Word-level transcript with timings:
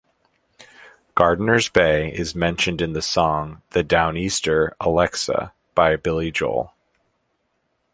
Gardiners 1.13 1.69
Bay 1.69 2.11
is 2.11 2.33
mentioned 2.33 2.81
in 2.81 2.93
the 2.93 3.03
song 3.03 3.61
"The 3.69 3.83
Downeaster 3.83 4.71
'Alexa'" 4.79 5.53
by 5.75 5.95
Billy 5.95 6.31
Joel. 6.31 6.73